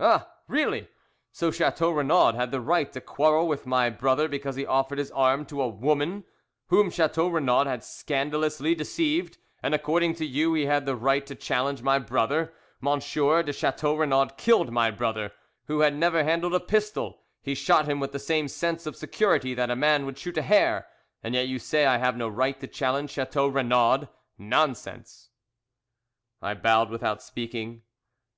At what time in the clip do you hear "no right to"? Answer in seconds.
22.16-22.66